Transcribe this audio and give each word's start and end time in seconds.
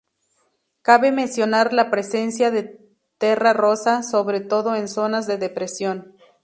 Cabe 0.81 1.11
mencionar 1.11 1.73
la 1.73 1.91
presencia 1.91 2.49
de 2.49 2.79
"terra 3.19 3.53
rosa", 3.53 4.01
sobre 4.01 4.39
todo 4.41 4.73
en 4.75 4.87
zonas 4.87 5.27
de 5.27 5.37
depresión. 5.37 6.15